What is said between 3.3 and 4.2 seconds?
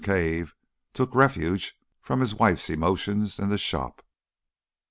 in the shop.